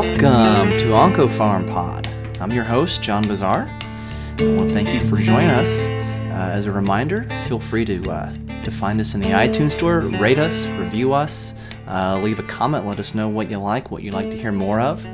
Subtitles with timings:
[0.00, 2.06] Welcome to OncoPharm Pod.
[2.40, 3.66] I'm your host, John Bossaer.
[3.66, 5.86] I want to thank you for joining us.
[5.86, 8.32] Uh, as a reminder, feel free to uh,
[8.62, 11.52] to find us in the iTunes Store, rate us, review us,
[11.88, 14.52] uh, leave a comment, let us know what you like, what you'd like to hear
[14.52, 15.04] more of.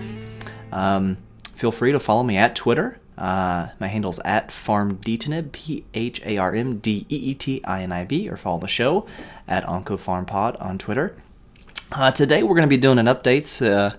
[0.70, 1.16] Um,
[1.54, 3.00] feel free to follow me at Twitter.
[3.16, 7.80] Uh, my handle's at PharmDeetinib, P H A R M D E E T I
[7.84, 9.06] N I B, or follow the show
[9.48, 11.16] at OncoPharmPod on Twitter.
[11.90, 13.96] Uh, today we're going to be doing an updates uh,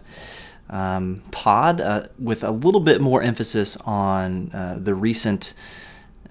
[0.70, 5.54] um, pod uh, with a little bit more emphasis on uh, the recent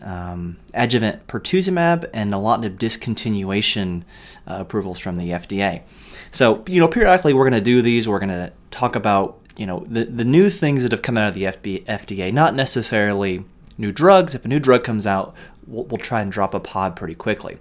[0.01, 4.03] um, adjuvant pertuzumab and nilotinib discontinuation
[4.47, 5.83] uh, approvals from the FDA.
[6.31, 8.09] So, you know, periodically we're going to do these.
[8.09, 11.29] We're going to talk about, you know, the, the new things that have come out
[11.29, 13.45] of the FB, FDA, not necessarily
[13.79, 14.35] new drugs.
[14.35, 15.35] If a new drug comes out,
[15.67, 17.59] we'll, we'll try and drop a pod pretty quickly.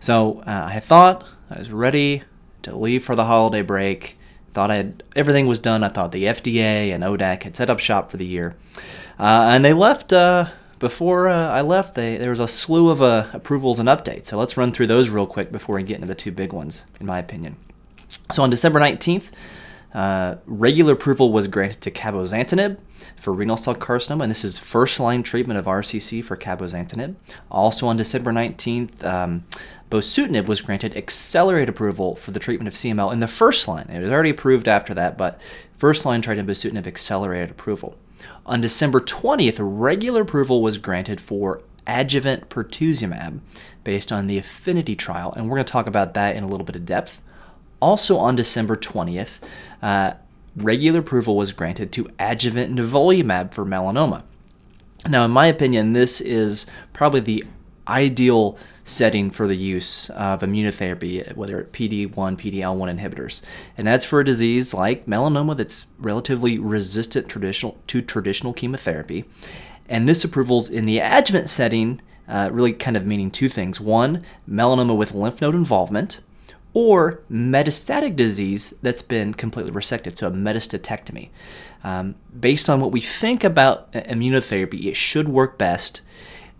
[0.00, 2.24] So uh, I thought I was ready
[2.62, 4.18] to leave for the holiday break.
[4.52, 5.84] Thought I had everything was done.
[5.84, 8.56] I thought the FDA and ODAC had set up shop for the year,
[9.18, 10.46] uh, and they left uh,
[10.78, 11.94] before uh, I left.
[11.94, 14.26] They, there was a slew of uh, approvals and updates.
[14.26, 16.84] So let's run through those real quick before we get into the two big ones,
[16.98, 17.56] in my opinion.
[18.32, 19.30] So on December nineteenth.
[19.92, 22.78] Uh, regular approval was granted to cabozantinib
[23.16, 27.16] for renal cell carcinoma, and this is first line treatment of RCC for cabozantinib.
[27.50, 29.44] Also on December 19th, um,
[29.90, 33.88] bosutinib was granted accelerated approval for the treatment of CML in the first line.
[33.90, 35.40] It was already approved after that, but
[35.76, 37.96] first line treatment bosutinib accelerated approval.
[38.46, 43.40] On December 20th, regular approval was granted for adjuvant pertuzumab
[43.82, 46.64] based on the APHINITY trial, and we're going to talk about that in a little
[46.64, 47.22] bit of depth.
[47.80, 49.38] Also on December 20th,
[49.82, 50.12] uh,
[50.56, 54.22] regular approval was granted to adjuvant nivolumab for melanoma.
[55.08, 57.44] Now, in my opinion, this is probably the
[57.88, 63.40] ideal setting for the use of immunotherapy, whether it PD1, PD-L1 inhibitors,
[63.78, 69.24] and that's for a disease like melanoma that's relatively resistant traditional to traditional chemotherapy.
[69.88, 74.24] And this approval's in the adjuvant setting, uh, really kind of meaning two things: one,
[74.48, 76.20] melanoma with lymph node involvement,
[76.72, 81.30] or metastatic disease that's been completely resected, so a metastatectomy.
[81.82, 86.02] Um, based on what we think about immunotherapy, it should work best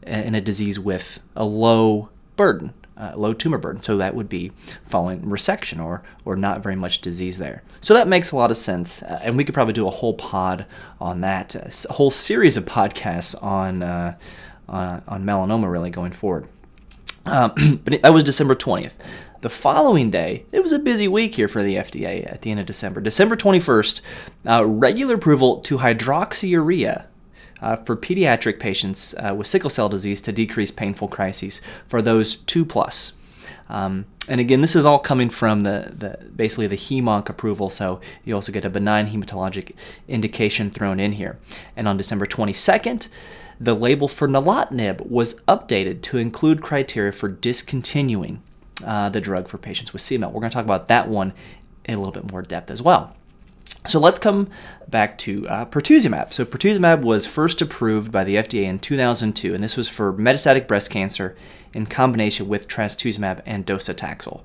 [0.03, 3.83] in a disease with a low burden, uh, low tumor burden.
[3.83, 4.53] So that would be
[4.87, 7.63] following resection or or not very much disease there.
[7.81, 10.15] So that makes a lot of sense, uh, and we could probably do a whole
[10.15, 10.67] pod
[11.01, 14.17] on that, uh, a whole series of podcasts on uh,
[14.69, 16.49] on melanoma really going forward.
[17.27, 18.97] Um, but that was December twentieth.
[19.41, 22.61] The following day, it was a busy week here for the FDA at the end
[22.61, 23.01] of December.
[23.01, 24.03] December 21st,
[24.47, 27.07] uh, regular approval to hydroxyurea
[27.63, 32.37] uh, for pediatric patients uh, with sickle cell disease to decrease painful crises for those
[32.37, 33.15] two plus.
[33.71, 37.99] Um, and again, this is all coming from the, the basically the HEMONC approval, so
[38.25, 39.75] you also get a benign hematologic
[40.07, 41.39] indication thrown in here.
[41.77, 43.09] And on December 22nd,
[43.59, 48.43] the label for nilotinib was updated to include criteria for discontinuing
[48.87, 50.33] uh, the drug for patients with CML.
[50.33, 51.33] We're going to talk about that one
[51.85, 53.17] in a little bit more depth as well.
[53.87, 54.51] So let's come
[54.89, 56.35] back to uh, pertuzumab.
[56.35, 60.67] So pertuzumab was first approved by the FDA in 2002, and this was for metastatic
[60.67, 61.35] breast cancer
[61.73, 64.43] in combination with trastuzumab and docetaxel.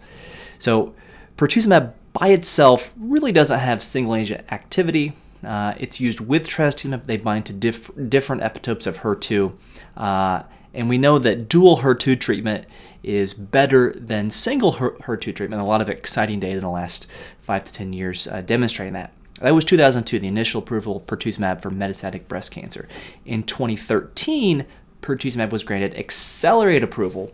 [0.57, 0.93] So
[1.37, 5.11] pertuzumab by itself really doesn't have single agent activity.
[5.43, 7.03] Uh, it's used with trastuzumab.
[7.03, 9.53] They bind to diff- different epitopes of HER2.
[9.97, 10.43] Uh,
[10.75, 12.65] and we know that dual HER2 treatment
[13.01, 15.61] is better than single HER2 treatment.
[15.61, 17.07] A lot of exciting data in the last
[17.39, 19.11] five to 10 years uh, demonstrating that.
[19.41, 22.87] That was 2002, the initial approval of pertuzumab for metastatic breast cancer.
[23.25, 24.65] In 2013,
[25.01, 27.31] pertuzumab was granted accelerated approval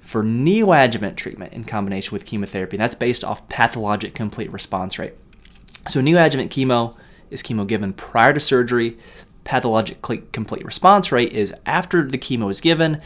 [0.00, 2.76] for neoadjuvant treatment in combination with chemotherapy.
[2.76, 5.14] And that's based off pathologic complete response rate.
[5.88, 6.96] So neoadjuvant chemo
[7.30, 8.98] is chemo given prior to surgery
[9.44, 10.02] pathologic
[10.32, 13.00] complete response rate is after the chemo is given,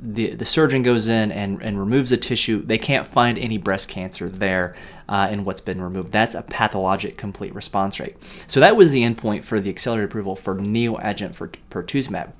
[0.00, 2.62] the, the surgeon goes in and, and removes the tissue.
[2.62, 4.76] They can't find any breast cancer there
[5.08, 6.12] uh, in what's been removed.
[6.12, 8.16] That's a pathologic complete response rate.
[8.48, 12.32] So that was the endpoint for the accelerated approval for neoadjuvant for pertuzumab.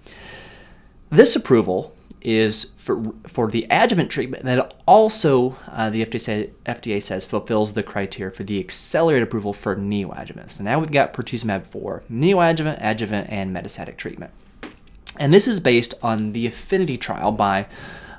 [1.11, 1.94] This approval
[2.25, 7.75] is for for the adjuvant treatment that also uh, the FDA, say, FDA says fulfills
[7.75, 10.51] the criteria for the accelerated approval for neoadjuvant.
[10.51, 14.33] So now we've got pertuzumab for neoadjuvant, adjuvant, and metastatic treatment.
[15.19, 17.67] And this is based on the APHINITY trial by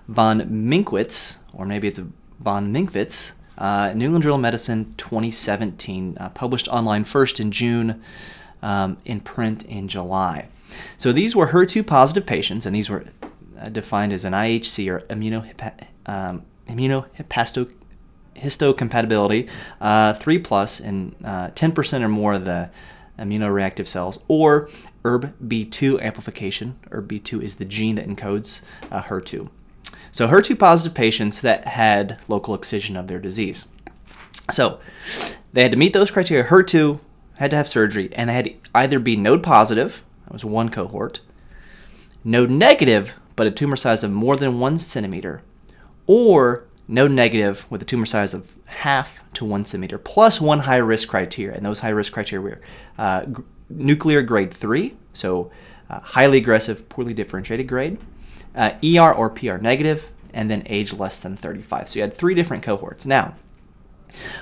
[0.07, 2.00] von Minckwitz, or maybe it's
[2.40, 8.02] von Minckwitz, uh, New England Journal of Medicine 2017, uh, published online first in June,
[8.62, 10.48] um, in print in July.
[10.98, 13.06] So these were HER2 positive patients, and these were
[13.72, 17.72] defined as an IHC or immunohipa- um, immunohistochemia
[18.36, 19.50] histocompatibility,
[19.81, 22.69] uh, 3 plus, and uh, 10% or more of the
[23.18, 24.69] immunoreactive cells, or
[25.04, 26.78] ERB-B2 amplification.
[26.92, 28.62] ERB-B2 is the gene that encodes
[28.92, 29.50] uh, HER2.
[30.12, 33.66] So HER2 positive patients that had local excision of their disease.
[34.52, 34.80] So
[35.54, 36.46] they had to meet those criteria.
[36.46, 37.00] HER2
[37.38, 40.69] had to have surgery, and they had to either be node positive, that was one
[40.69, 41.22] cohort,
[42.24, 45.42] node negative, but a tumor size of more than one centimeter,
[46.08, 50.78] or no negative with a tumor size of half to one centimeter, plus one high
[50.78, 51.56] risk criteria.
[51.56, 52.62] And those high risk criteria were
[52.98, 55.52] uh, g- nuclear grade three, so
[55.90, 57.98] uh, highly aggressive, poorly differentiated grade,
[58.56, 61.90] uh, ER or PR negative, and then age less than 35.
[61.90, 63.06] So you had three different cohorts.
[63.06, 63.36] Now,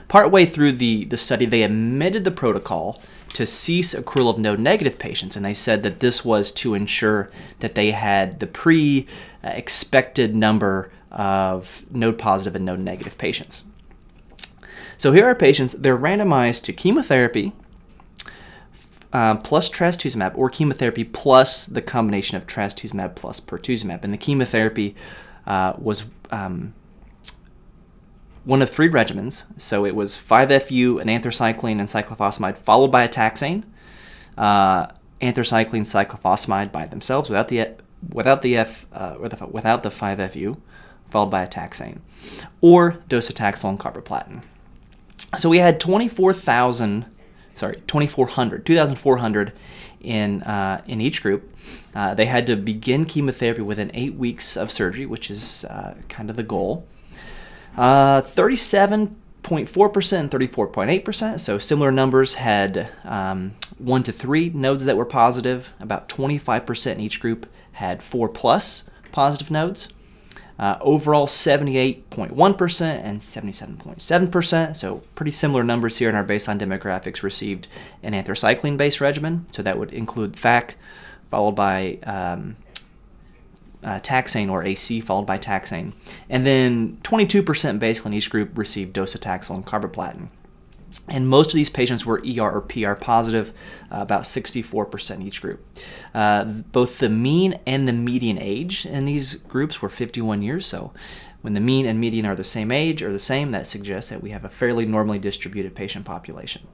[0.07, 3.01] partway through the, the study, they amended the protocol
[3.33, 7.30] to cease accrual of node negative patients, and they said that this was to ensure
[7.59, 9.07] that they had the pre
[9.44, 13.63] expected number of node positive and node negative patients.
[14.97, 17.53] So here are patients, they're randomized to chemotherapy
[19.12, 24.03] uh, plus trastuzumab or chemotherapy plus the combination of trastuzumab plus pertuzumab.
[24.03, 24.95] And the chemotherapy
[25.45, 26.74] uh, was um,
[28.45, 29.45] one of three regimens.
[29.57, 33.63] So it was 5FU, an anthracycline, and cyclophosphamide, followed by a taxane.
[34.38, 34.88] Uh,
[35.22, 37.69] anthracycline, cyclophosphamide by themselves without the
[38.12, 40.57] without the F uh, without the 5FU,
[41.10, 42.00] followed by a taxane,
[42.62, 44.44] or docetaxel and carboplatin.
[45.38, 47.06] So we had 24,000,
[47.56, 49.54] sorry, 2,400, 2,400
[50.01, 51.56] in uh, in each group.
[51.96, 56.30] Uh, they had to begin chemotherapy within eight weeks of surgery, which is uh, kind
[56.30, 56.86] of the goal.
[57.75, 65.06] 37.4% uh, and 34.8%, so similar numbers, had um, one to three nodes that were
[65.06, 65.74] positive.
[65.80, 69.90] About 25% in each group had four plus positive nodes.
[70.60, 74.75] Uh, overall, 78.1% and 77.7%.
[74.75, 77.68] So, pretty similar numbers here in our baseline demographics received
[78.04, 79.48] an anthracycline based regimen.
[79.52, 80.75] So, that would include FAC,
[81.31, 82.56] followed by um,
[83.83, 85.94] uh, taxane or AC followed by taxane.
[86.30, 90.30] And then 22% basically in each group received docetaxel and carboplatin.
[91.07, 93.51] And most of these patients were ER or PR positive,
[93.91, 95.65] uh, about 64% each group.
[96.13, 100.65] Uh, both the mean and the median age in these groups were 51 years.
[100.68, 100.94] So,
[101.41, 104.24] when the mean and median are the same age or the same, that suggests that
[104.24, 106.65] we have a fairly normally distributed patient population.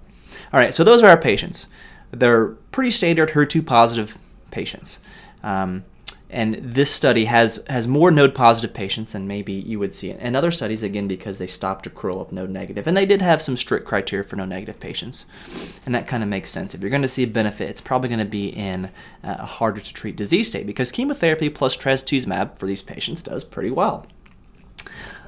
[0.53, 1.67] All right, so those are our patients.
[2.11, 4.15] They're pretty standard HER2 positive
[4.51, 4.99] patients.
[5.41, 5.85] Um,
[6.31, 10.11] and this study has has more node positive patients than maybe you would see.
[10.11, 12.87] In other studies again because they stopped accrual of node negative.
[12.87, 15.25] And they did have some strict criteria for node negative patients.
[15.85, 16.75] And that kind of makes sense.
[16.75, 18.91] If you're going to see a benefit it's probably going to be in
[19.23, 23.71] a harder to treat disease state because chemotherapy plus trastuzumab for these patients does pretty
[23.71, 24.05] well.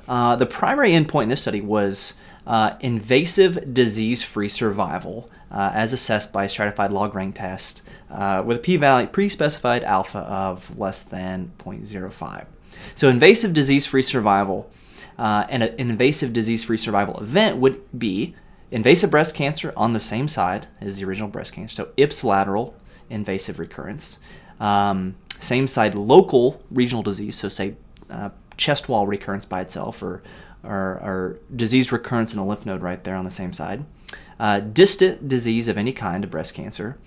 [0.07, 2.15] Uh, the primary endpoint in this study was
[2.47, 8.57] uh, invasive disease-free survival uh, as assessed by a stratified log rank test uh, with
[8.57, 12.45] a p-value pre-specified alpha of less than 0.05.
[12.95, 14.71] So invasive disease-free survival
[15.17, 18.35] uh, and an invasive disease-free survival event would be
[18.71, 22.73] invasive breast cancer on the same side as the original breast cancer, so ipsilateral
[23.09, 24.19] invasive recurrence.
[24.59, 27.75] Um, same side local regional disease, so say
[28.09, 30.21] uh, chest wall recurrence by itself or,
[30.63, 33.85] or, or disease recurrence in a lymph node right there on the same side.
[34.39, 36.97] Uh, distant disease of any kind of breast cancer,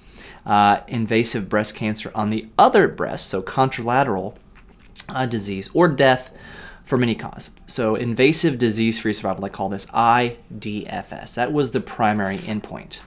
[0.47, 4.37] uh, invasive breast cancer on the other breast, so contralateral
[5.09, 6.31] uh, disease, or death
[6.85, 7.51] from any cause.
[7.67, 11.35] So, invasive disease free survival, I call this IDFS.
[11.35, 13.01] That was the primary endpoint.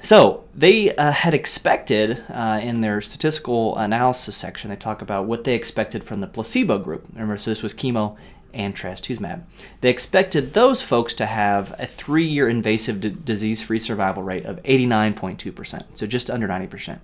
[0.00, 5.44] So, they uh, had expected uh, in their statistical analysis section, they talk about what
[5.44, 7.06] they expected from the placebo group.
[7.12, 8.16] Remember, so this was chemo
[8.56, 9.42] and trastuzumab.
[9.82, 14.46] They expected those folks to have a three year invasive d- disease free survival rate
[14.46, 16.98] of 89.2%, so just under 90%.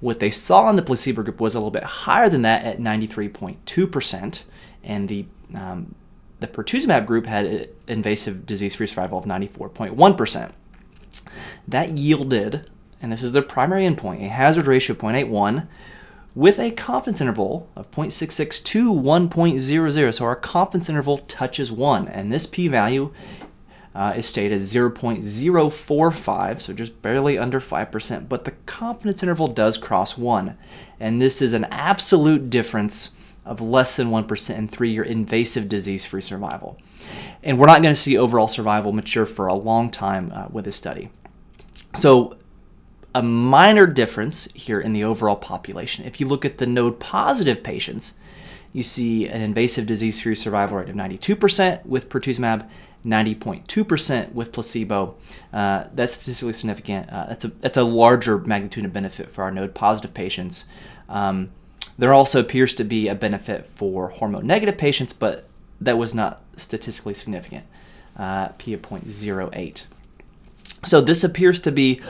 [0.00, 2.78] What they saw in the placebo group was a little bit higher than that at
[2.80, 4.42] 93.2%,
[4.82, 5.94] and the um,
[6.40, 10.50] the pertuzumab group had invasive disease-free survival of 94.1%.
[11.68, 12.68] That yielded,
[13.00, 15.68] and this is the primary endpoint, a hazard ratio of 0.81
[16.34, 20.14] with a confidence interval of 0.66 to 1.00.
[20.14, 23.12] So our confidence interval touches 1, and this p-value
[23.94, 29.76] uh, is stated as 0.045, so just barely under 5%, but the confidence interval does
[29.76, 30.56] cross 1,
[30.98, 33.10] and this is an absolute difference
[33.44, 36.78] of less than 1% in three year invasive disease free survival.
[37.42, 40.64] And we're not going to see overall survival mature for a long time uh, with
[40.64, 41.10] this study.
[41.96, 42.36] So,
[43.14, 46.04] a minor difference here in the overall population.
[46.04, 48.14] If you look at the node positive patients,
[48.72, 52.68] you see an invasive disease-free survival rate of 92% with pertuzumab,
[53.04, 55.16] 90.2% with placebo.
[55.52, 57.10] Uh, that's statistically significant.
[57.10, 60.64] Uh, that's a that's a larger magnitude of benefit for our node-positive patients.
[61.08, 61.50] Um,
[61.98, 65.46] there also appears to be a benefit for hormone-negative patients, but
[65.80, 67.66] that was not statistically significant.
[68.16, 69.86] Uh, p of 0.08.
[70.84, 72.00] So this appears to be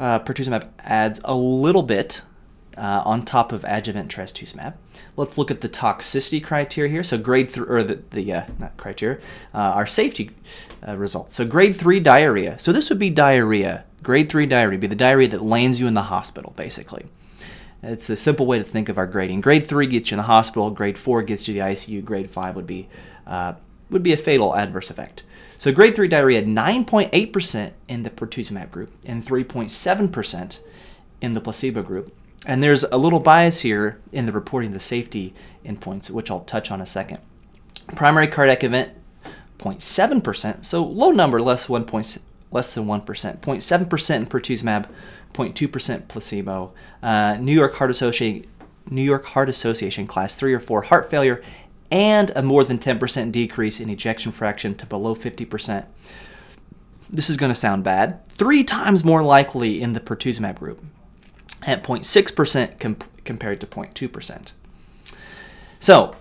[0.00, 2.22] uh, pertuzumab adds a little bit
[2.76, 4.74] uh, on top of adjuvant trastuzumab.
[5.16, 7.04] Let's look at the toxicity criteria here.
[7.04, 9.18] So grade three, or the, the uh, not criteria,
[9.54, 10.30] uh, our safety
[10.86, 11.34] uh, results.
[11.34, 12.58] So grade three diarrhea.
[12.58, 13.84] So this would be diarrhea.
[14.02, 17.04] Grade three diarrhea be the diarrhea that lands you in the hospital, basically.
[17.82, 19.42] It's a simple way to think of our grading.
[19.42, 20.70] Grade three gets you in the hospital.
[20.70, 22.02] Grade four gets you the ICU.
[22.02, 22.88] Grade five would be
[23.26, 23.54] uh,
[23.90, 25.22] would be a fatal adverse effect.
[25.58, 30.60] So grade 3 diarrhea, 9.8% in the pertuzumab group and 3.7%
[31.20, 32.14] in the placebo group.
[32.46, 36.40] And there's a little bias here in the reporting of the safety endpoints, which I'll
[36.40, 37.18] touch on a second.
[37.88, 38.92] Primary cardiac event,
[39.58, 42.18] 0.7%, so low number, less, 1 point,
[42.50, 43.04] less than 1%.
[43.04, 44.88] 0.7% in pertuzumab,
[45.34, 46.72] 0.2% placebo.
[47.02, 48.46] Uh, New York Heart Association
[48.88, 51.42] New York Heart Association class 3 or 4 heart failure
[51.90, 55.86] and a more than 10% decrease in ejection fraction to below 50%.
[57.08, 58.24] This is going to sound bad.
[58.28, 60.80] Three times more likely in the pertuzumab group,
[61.62, 64.52] at 0.6% comp- compared to 0.2%.
[65.80, 66.14] So,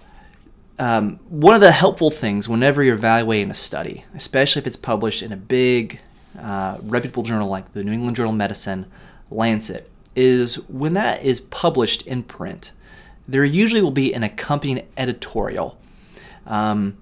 [0.79, 5.21] um, one of the helpful things whenever you're evaluating a study, especially if it's published
[5.21, 5.99] in a big,
[6.39, 8.85] uh, reputable journal like the New England Journal of Medicine,
[9.29, 12.71] Lancet, is when that is published in print,
[13.31, 15.77] there usually will be an accompanying editorial
[16.47, 16.97] um,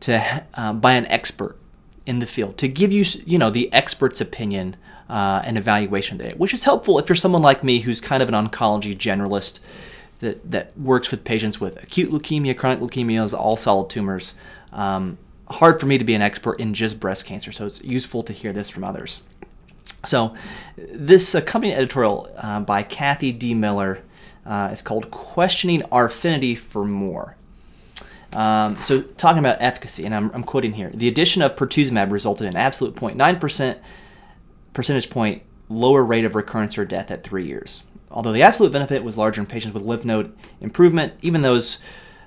[0.00, 1.56] to uh, by an expert
[2.04, 4.76] in the field to give you you know the expert's opinion
[5.08, 8.28] uh, and evaluation it, which is helpful if you're someone like me who's kind of
[8.28, 9.60] an oncology generalist
[10.20, 14.34] that that works with patients with acute leukemia, chronic leukemias, all solid tumors.
[14.72, 15.18] Um,
[15.48, 18.32] hard for me to be an expert in just breast cancer, so it's useful to
[18.32, 19.22] hear this from others.
[20.04, 20.34] So,
[20.76, 23.54] this accompanying editorial uh, by Kathy D.
[23.54, 24.02] Miller
[24.46, 27.36] uh, it's called Questioning Our Affinity for More.
[28.32, 32.46] Um, so, talking about efficacy, and I'm, I'm, quoting here the addition of pertuzumab resulted
[32.46, 33.78] in an absolute 0.9%
[34.74, 37.82] percentage point lower rate of recurrence or death at three years.
[38.10, 41.78] Although the absolute benefit was larger in patients with lymph node improvement, even those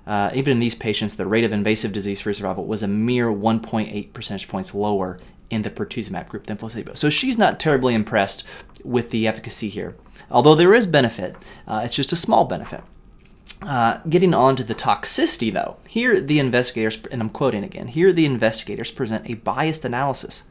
[0.07, 4.11] uh, even in these patients, the rate of invasive disease-free survival was a mere 1.8
[4.13, 5.19] percentage points lower
[5.49, 6.93] in the pertuzumab group than placebo.
[6.93, 8.43] So she's not terribly impressed
[8.83, 9.95] with the efficacy here.
[10.29, 11.35] Although there is benefit,
[11.67, 12.81] uh, it's just a small benefit.
[13.61, 18.13] Uh, getting on to the toxicity, though, here the investigators, and I'm quoting again, here
[18.13, 20.43] the investigators present a biased analysis.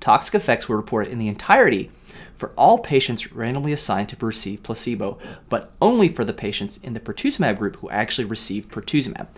[0.00, 1.90] Toxic effects were reported in the entirety
[2.36, 7.00] for all patients randomly assigned to receive placebo, but only for the patients in the
[7.00, 9.28] pertuzumab group who actually received pertuzumab.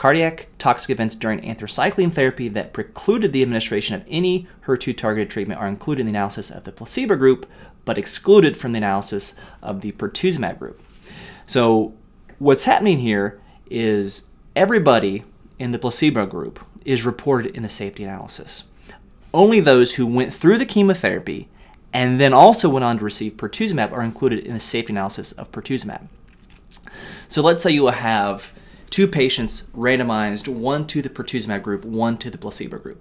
[0.00, 5.60] Cardiac toxic events during anthracycline therapy that precluded the administration of any HER2 targeted treatment
[5.60, 7.44] are included in the analysis of the placebo group,
[7.84, 10.80] but excluded from the analysis of the pertuzumab group.
[11.44, 11.92] So,
[12.38, 15.22] what's happening here is everybody
[15.58, 18.64] in the placebo group is reported in the safety analysis.
[19.34, 21.46] Only those who went through the chemotherapy
[21.92, 25.52] and then also went on to receive pertuzumab are included in the safety analysis of
[25.52, 26.08] pertuzumab.
[27.28, 28.54] So let's say you have
[28.90, 33.00] two patients randomized, one to the pertuzumab group, one to the placebo group.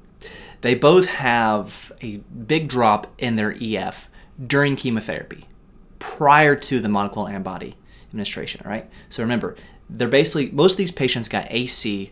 [0.62, 4.10] They both have a big drop in their EF
[4.46, 5.46] during chemotherapy,
[6.00, 7.76] prior to the monoclonal antibody
[8.10, 8.90] administration, right?
[9.10, 9.56] So remember,
[9.90, 12.12] they're basically, most of these patients got AC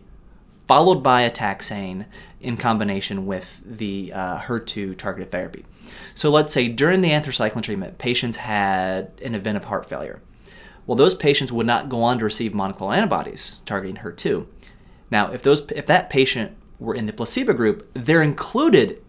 [0.66, 2.04] followed by a taxane
[2.40, 5.64] in combination with the uh, HER2 targeted therapy.
[6.14, 10.20] So let's say during the anthracycline treatment, patients had an event of heart failure.
[10.88, 14.46] Well, those patients would not go on to receive monoclonal antibodies targeting HER2.
[15.10, 19.02] Now, if those if that patient were in the placebo group, they're included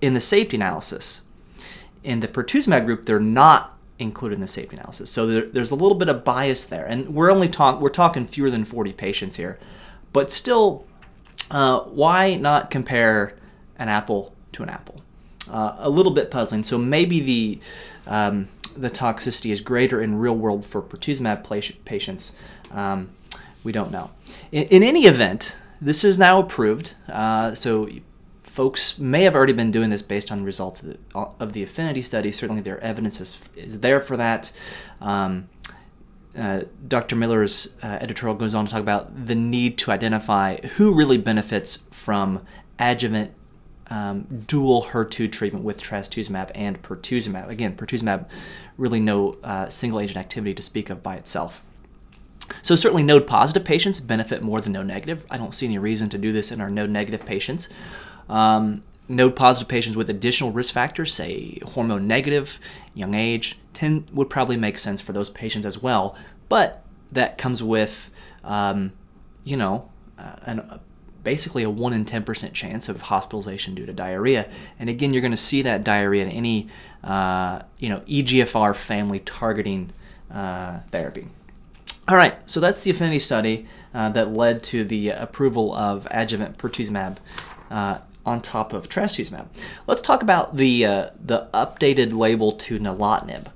[0.00, 1.22] in the safety analysis.
[2.02, 5.12] In the pertuzumab group, they're not included in the safety analysis.
[5.12, 8.26] So there, there's a little bit of bias there, and we're only talk we're talking
[8.26, 9.60] fewer than 40 patients here,
[10.12, 10.86] but still
[11.52, 13.38] uh, why not compare
[13.78, 15.02] an apple to an apple?
[15.48, 16.64] Uh, a little bit puzzling.
[16.64, 17.60] So maybe the
[18.08, 21.44] um, the toxicity is greater in real world for pertuzumab
[21.84, 22.34] patients.
[22.70, 23.10] Um,
[23.64, 24.10] we don't know.
[24.50, 26.94] In, in, any event, this is now approved.
[27.08, 27.88] Uh, so
[28.42, 32.02] folks may have already been doing this based on results of the, of the APHINITY
[32.02, 32.32] study.
[32.32, 34.52] Certainly, their evidence is, is there for that.
[35.00, 35.48] Um,
[36.36, 37.14] uh, Dr.
[37.14, 41.82] Miller's uh, editorial goes on to talk about the need to identify who really benefits
[41.90, 42.44] from
[42.78, 43.32] adjuvant
[43.92, 47.48] um, dual HER2 treatment with trastuzumab and pertuzumab.
[47.48, 48.26] Again, pertuzumab
[48.78, 51.62] really no uh, single agent activity to speak of by itself.
[52.62, 55.26] So certainly node positive patients benefit more than node negative.
[55.30, 57.68] I don't see any reason to do this in our node negative patients.
[58.30, 62.58] Um, node positive patients with additional risk factors, say hormone negative,
[62.94, 66.16] young age, tend, would probably make sense for those patients as well.
[66.48, 66.82] But
[67.12, 68.10] that comes with,
[68.42, 68.94] um,
[69.44, 70.80] you know, uh, an,
[71.24, 74.48] basically a 1 in 10% chance of hospitalization due to diarrhea.
[74.78, 76.68] And again, you're going to see that diarrhea in any,
[77.04, 79.92] uh, you know, EGFR family targeting
[80.30, 81.28] uh, therapy.
[82.08, 86.58] All right, so that's the APHINITY study uh, that led to the approval of adjuvant
[86.58, 87.18] pertuzumab
[87.70, 89.46] uh, on top of trastuzumab.
[89.86, 93.46] Let's talk about the uh, the updated label to nilotinib.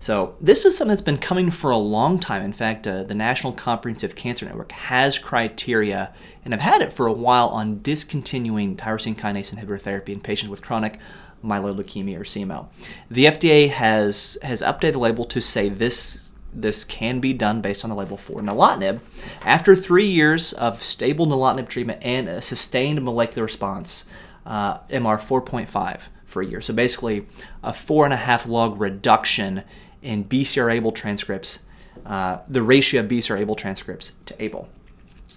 [0.00, 2.42] So this is something that's been coming for a long time.
[2.42, 6.12] In fact, uh, the National Comprehensive Cancer Network has criteria,
[6.44, 10.50] and have had it for a while, on discontinuing tyrosine kinase inhibitor therapy in patients
[10.50, 10.98] with chronic
[11.44, 12.68] myeloid leukemia or CML.
[13.10, 17.84] The FDA has has updated the label to say this this can be done based
[17.84, 19.00] on the label for nilotinib.
[19.42, 24.06] After three years of stable nilotinib treatment and a sustained molecular response,
[24.46, 26.60] uh, MR 4.5 for a year.
[26.60, 27.26] So basically,
[27.62, 29.62] a four and a half log reduction
[30.02, 31.60] in BCR-ABL transcripts,
[32.06, 34.66] uh, the ratio of BCR-ABL transcripts to ABL.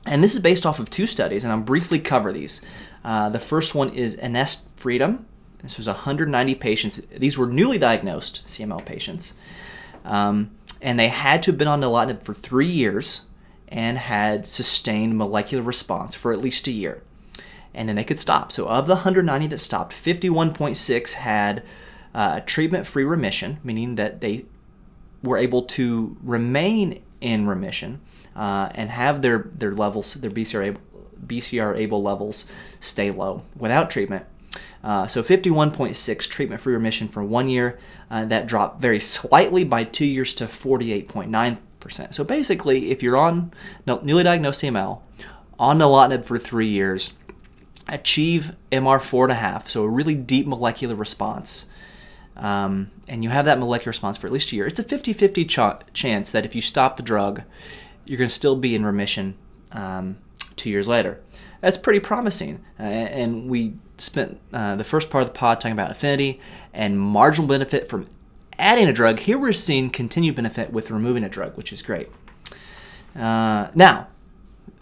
[0.05, 2.61] And this is based off of two studies, and I'll briefly cover these.
[3.03, 5.23] Uh, the first one is ENESTfreedom.
[5.61, 7.01] This was 190 patients.
[7.15, 9.35] These were newly diagnosed CML patients.
[10.03, 10.51] Um,
[10.81, 13.25] and they had to have been on nilotinib for three years
[13.67, 17.03] and had sustained molecular response for at least a year.
[17.73, 18.51] And then they could stop.
[18.51, 21.63] So, of the 190 that stopped, 51.6 had
[22.13, 24.45] uh, treatment free remission, meaning that they
[25.23, 28.01] were able to remain in remission
[28.35, 30.77] uh, and have their, their levels, their BCR,
[31.25, 32.45] BCR ABL levels
[32.79, 34.25] stay low without treatment.
[34.83, 37.79] Uh, so 51.6 treatment free remission for one year.
[38.09, 42.13] Uh, that dropped very slightly by two years to 48.9%.
[42.13, 43.53] So basically, if you're on
[43.85, 45.01] newly diagnosed CML,
[45.57, 47.13] on nilotinib for three years,
[47.87, 51.67] achieve MR four and a half, so a really deep molecular response,
[52.37, 55.13] um, and you have that molecular response for at least a year, it's a 50
[55.13, 55.59] 50 ch-
[55.93, 57.43] chance that if you stop the drug,
[58.05, 59.37] you're going to still be in remission
[59.71, 60.17] um,
[60.55, 61.21] two years later.
[61.61, 62.65] That's pretty promising.
[62.79, 66.39] Uh, and we spent uh, the first part of the pod talking about APHINITY
[66.73, 68.07] and marginal benefit from
[68.57, 69.19] adding a drug.
[69.19, 72.09] Here we're seeing continued benefit with removing a drug, which is great.
[73.15, 74.07] Uh, now,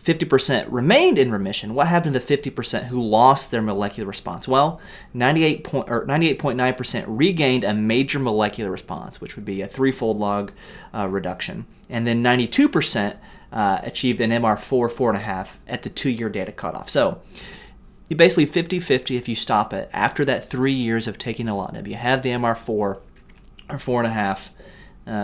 [0.04, 1.74] 50% remained in remission.
[1.74, 4.48] What happened to the 50% who lost their molecular response?
[4.48, 4.80] Well,
[5.14, 10.52] 98 point, or 98.9% regained a major molecular response, which would be a threefold log
[10.94, 11.66] uh, reduction.
[11.90, 13.18] And then 92%
[13.52, 16.90] uh, achieved an MR4, 4.5 at the two year data cutoff.
[16.90, 17.22] So,
[18.08, 21.88] you basically 50 50 if you stop it after that three years of taking nilotinib.
[21.88, 23.02] You have the MR4 or
[23.70, 24.50] 4.5.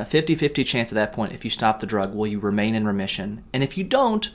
[0.07, 2.73] 50 uh, 50 chance at that point, if you stop the drug, will you remain
[2.73, 3.43] in remission?
[3.53, 4.31] And if you don't,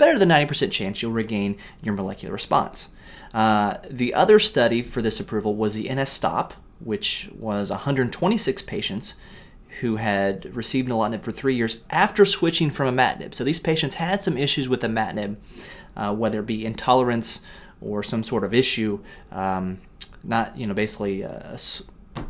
[0.00, 2.92] better than 90% chance you'll regain your molecular response.
[3.32, 9.14] Uh, the other study for this approval was the ENESTop, which was 126 patients
[9.80, 13.34] who had received nilotinib for three years after switching from imatinib.
[13.34, 15.36] So these patients had some issues with imatinib,
[15.96, 17.42] uh, whether it be intolerance
[17.80, 19.78] or some sort of issue, um,
[20.24, 21.56] not you know basically uh,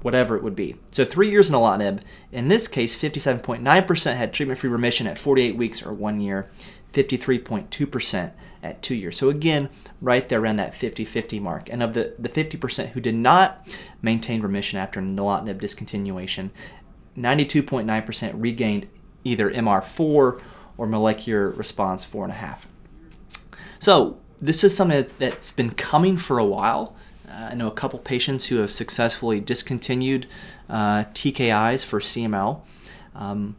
[0.03, 0.77] whatever it would be.
[0.91, 2.01] So three years in nilotinib.
[2.33, 6.51] In this case, 57.9% had treatment-free remission at 48 weeks or one year.
[6.93, 9.17] 53.2% at two years.
[9.17, 9.69] So again,
[10.01, 11.69] right there around that 50-50 mark.
[11.71, 13.67] And of the, the 50% who did not
[14.03, 16.51] maintain remission after nilotinib discontinuation,
[17.17, 18.89] 92.9% regained
[19.25, 20.43] either MR4
[20.77, 22.59] or molecular response 4.5.
[23.79, 26.97] So this is something that's been coming for a while.
[27.31, 30.27] Uh, I know a couple patients who have successfully discontinued
[30.69, 32.63] uh, TKIs for CML.
[33.15, 33.57] Um,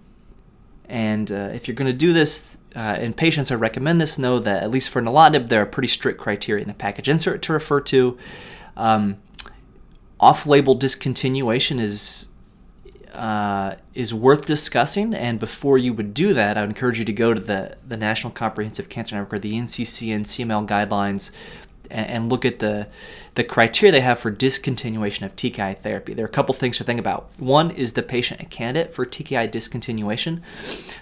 [0.90, 4.20] and uh, if you're going to do this uh, in patients, I recommend this.
[4.20, 7.42] Know that at least for nilotinib, there are pretty strict criteria in the package insert
[7.44, 8.18] to refer to.
[8.76, 9.18] Um,
[10.20, 12.28] off-label discontinuation is
[13.14, 15.14] uh, is worth discussing.
[15.14, 17.98] And before you would do that, I would encourage you to go to the, the
[17.98, 21.32] National Comprehensive Cancer Network or the NCCN CML guidelines
[21.91, 22.88] and, and, look at the,
[23.36, 26.13] the criteria they have for discontinuation of TKI therapy.
[26.13, 27.30] There are a couple things to think about.
[27.38, 30.41] One is the patient a candidate for TKI discontinuation.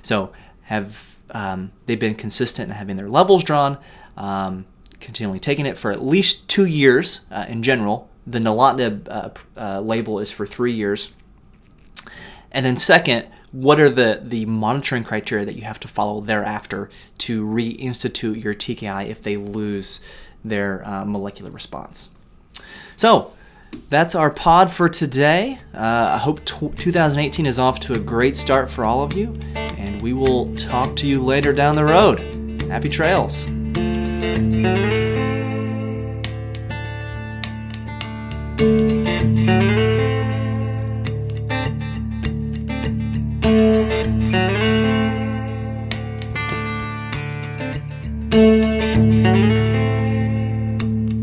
[0.02, 0.32] So,
[0.64, 3.78] have um, they been consistent in having their levels drawn?
[4.18, 4.66] Um,
[5.00, 8.10] continually taking it for at least two years uh, in general.
[8.28, 11.14] The nilotinib uh, uh, label is for three years.
[12.52, 16.90] And then second, what are the, the monitoring criteria that you have to follow thereafter
[17.20, 20.00] to reinstitute your TKI if they lose
[20.44, 22.10] their uh, molecular response.
[22.96, 23.34] So,
[23.90, 25.60] that's our pod for today.
[25.74, 29.40] Uh, I hope t- 2018 is off to a great start for all of you,
[29.56, 32.20] and we will talk to you later down the road.
[32.70, 33.48] Happy trails!